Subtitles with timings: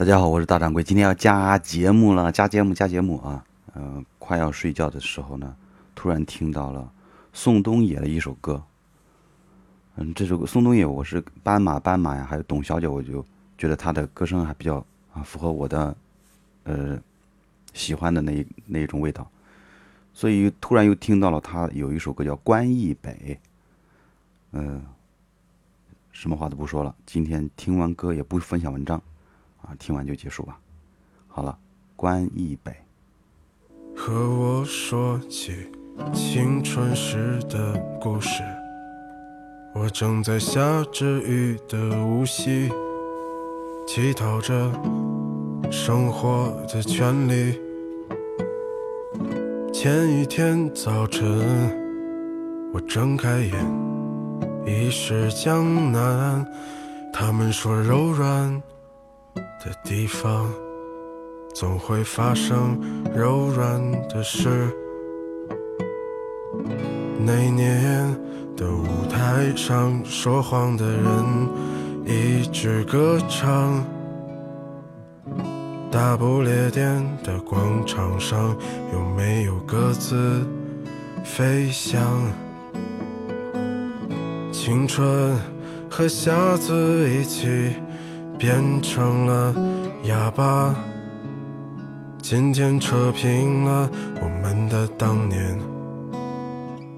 [0.00, 3.44] 大家好，我是大掌柜，今天要加节目了，加节目，加节目啊！
[3.74, 5.54] 嗯、快要睡觉的时候呢，
[5.94, 6.90] 突然听到了
[7.34, 8.62] 宋冬野的一首歌。
[9.96, 13.22] 嗯，这首歌宋冬野，我是斑马斑马呀，还有董小姐，我就
[13.58, 14.76] 觉得她的歌声还比较
[15.12, 15.94] 啊符合我的
[16.64, 16.98] 呃
[17.74, 19.30] 喜欢的那那一种味道，
[20.14, 23.38] 所以突然又听到了她有一首歌叫《关忆北》。
[24.52, 24.82] 嗯、
[26.10, 28.98] 什么话都不说了，今天听完歌也不分享文章。
[29.62, 30.58] 啊，听完就结束吧。
[31.28, 31.56] 好了，
[31.96, 32.74] 关一北。
[33.96, 35.70] 和我说起
[36.14, 38.42] 青春时的故事，
[39.74, 40.60] 我正在下
[40.90, 42.70] 着雨的无锡，
[43.86, 44.72] 乞讨着
[45.70, 47.60] 生活的权利。
[49.72, 51.26] 前一天早晨，
[52.72, 53.52] 我睁开眼，
[54.66, 56.46] 已是江南。
[57.12, 58.62] 他们说柔软
[59.34, 60.50] 的地方。
[61.52, 62.80] 总会发生
[63.14, 64.48] 柔软的事。
[67.18, 68.16] 那年
[68.56, 71.04] 的舞台上，说谎的人
[72.06, 73.84] 一直歌唱。
[75.90, 78.56] 大不列颠的广场上，
[78.92, 80.46] 有没有鸽子
[81.24, 82.00] 飞翔？
[84.52, 85.36] 青春
[85.90, 87.74] 和瞎子一起
[88.40, 89.54] 变成了
[90.04, 90.74] 哑巴。
[92.22, 93.86] 今天扯平了
[94.22, 95.58] 我们的当年，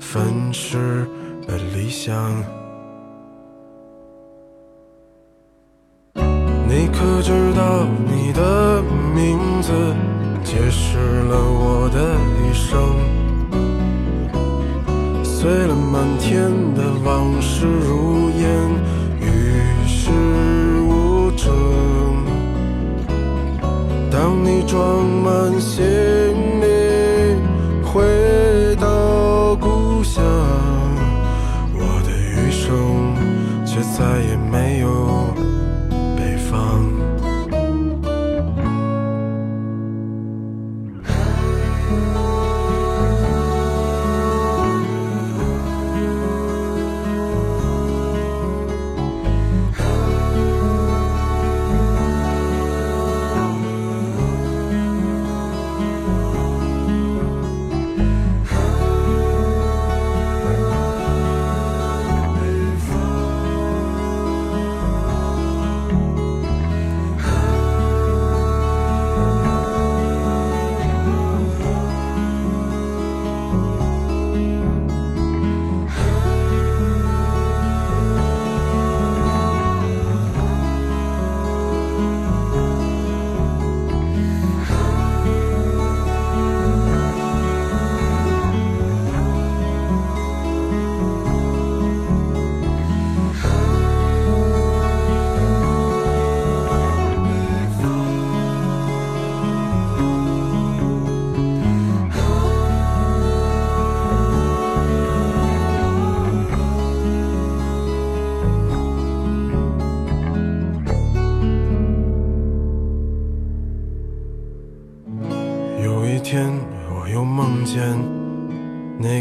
[0.00, 1.06] 粉饰
[1.46, 2.32] 了理想。
[6.14, 8.82] 你可知道你的
[9.14, 9.72] 名字
[10.42, 12.72] 解释了我的一生？
[15.22, 18.48] 碎了满天的往事如烟，
[19.20, 20.10] 于是
[24.10, 26.15] 当你装满行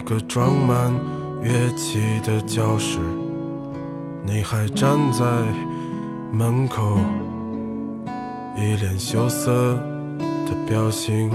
[0.05, 0.93] 个装满
[1.41, 2.99] 乐器的教室，
[4.23, 5.25] 你还站在
[6.31, 6.99] 门口，
[8.55, 9.73] 一脸羞涩
[10.45, 11.31] 的表情。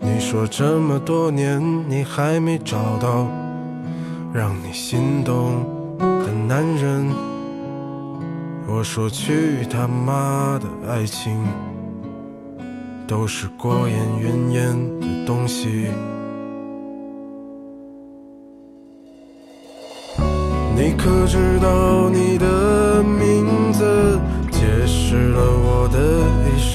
[0.00, 3.28] 你说这么多年，你还没找到
[4.32, 5.66] 让你心动
[5.98, 7.06] 的男人。
[8.66, 11.38] 我说去他妈的爱情！
[13.06, 15.88] 都是过眼云烟的东西。
[20.74, 24.18] 你可知道你的名字
[24.50, 25.98] 解释了我的
[26.48, 26.72] 一生？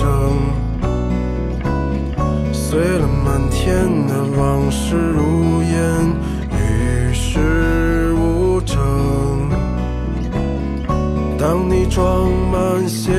[2.54, 5.76] 碎了满天的往事如烟，
[6.52, 8.76] 与世无争。
[11.38, 13.14] 当你装满行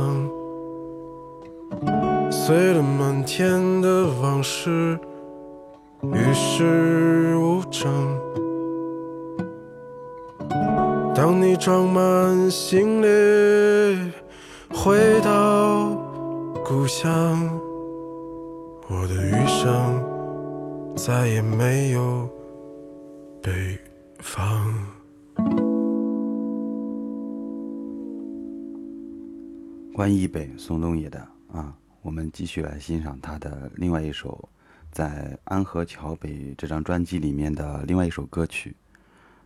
[0.00, 1.80] 的一
[2.30, 2.30] 生。
[2.30, 4.98] 碎了满天的往事，
[6.02, 8.18] 与世无争。
[11.14, 13.06] 当你装满行李
[14.72, 15.90] 回到
[16.64, 17.60] 故乡，
[18.88, 20.02] 我的余生
[20.96, 22.28] 再也没有
[23.42, 23.78] 北
[24.18, 24.99] 方。
[30.00, 31.20] 关一北，宋东野的
[31.52, 34.48] 啊，我们继续来欣赏他的另外一首，
[34.90, 38.74] 在《安河桥北》这张专辑里面的另外一首歌曲，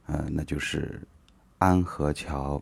[0.07, 1.03] 呃，那就是
[1.59, 2.57] 《安河桥》。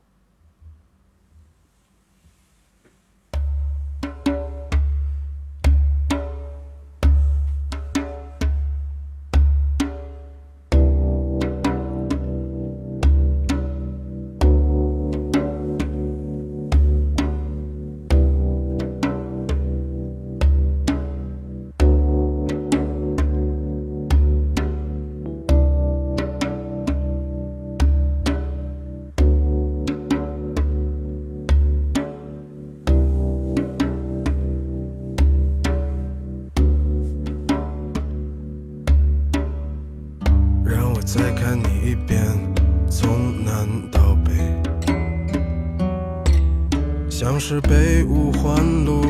[47.44, 48.55] 是被五环
[48.85, 49.03] 路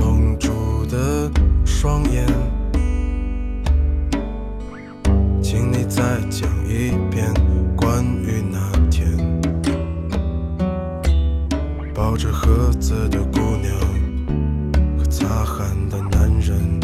[0.00, 0.48] 蒙住
[0.86, 1.30] 的
[1.62, 2.26] 双眼，
[5.42, 7.30] 请你再讲一遍
[7.76, 8.58] 关于那
[8.90, 9.14] 天
[11.94, 13.76] 抱着盒子的姑娘
[14.96, 16.80] 和擦汗的男人。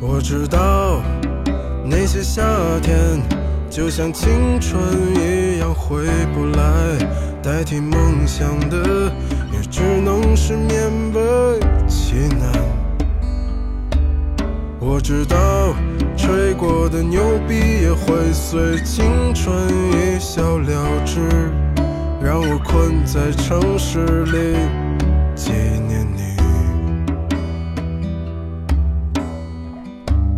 [0.00, 1.02] 我知道
[1.84, 2.42] 那些夏
[2.80, 3.20] 天
[3.76, 4.82] 就像青春
[5.20, 6.96] 一样回不来。
[7.42, 9.12] 代替梦想的，
[9.52, 12.50] 也只能是勉为其难。
[14.80, 15.74] 我知道，
[16.16, 19.54] 吹过的牛逼也会随青春
[19.92, 21.20] 一笑了之，
[22.18, 24.56] 让我困在城市里
[25.34, 25.52] 纪
[25.86, 26.34] 念你，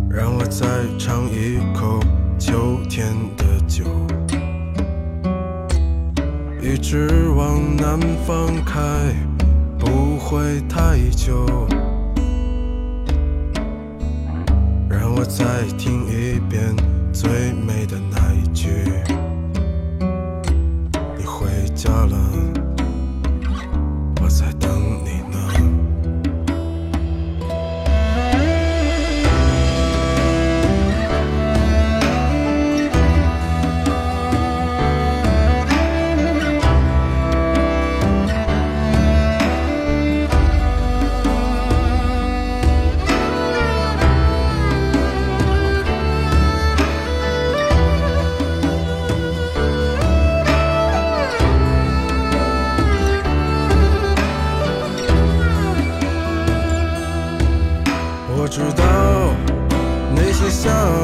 [0.09, 0.67] 让我再
[0.99, 2.01] 尝一口
[2.49, 3.83] 秋天的酒。
[6.59, 8.81] 一直往南方开，
[9.77, 11.45] 不会太久。
[14.89, 16.75] 让我再听一遍
[17.13, 18.67] 最美的那一句：
[21.19, 22.18] 你回家了。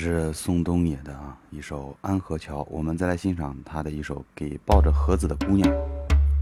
[0.00, 5.68] 是宋冬野的啊一首《安河桥》，我们再来欣赏他的一首《给抱着盒子的姑娘》，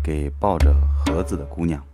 [0.01, 0.73] 给抱着
[1.05, 1.85] 盒子的姑娘。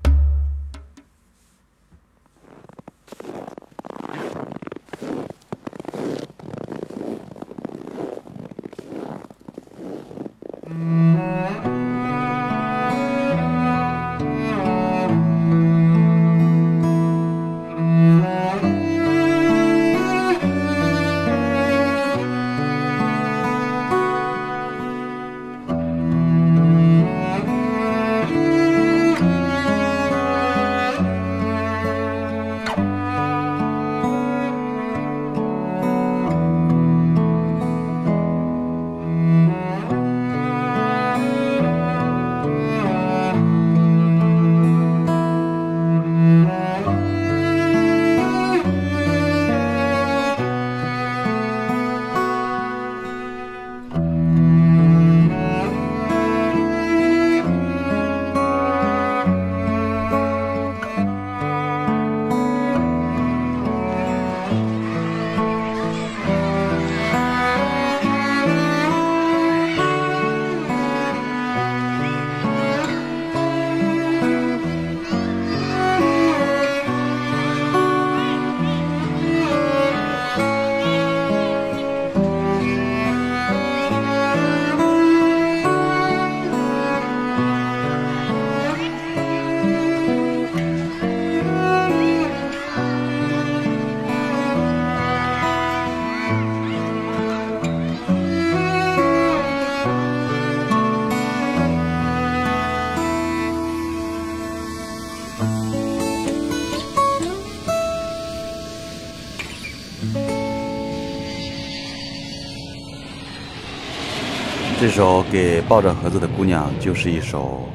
[114.84, 117.66] 这首给抱着盒子的姑娘就是一首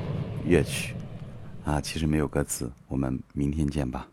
[0.45, 0.93] 乐曲，
[1.65, 2.71] 啊，其实没有歌词。
[2.87, 4.07] 我们明天见吧。